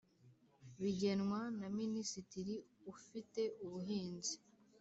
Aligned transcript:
bigenwa 0.81 1.39
na 1.59 1.67
Minisitiri 1.79 2.55
ufite 2.93 3.41
ubuhinzi 3.65 4.35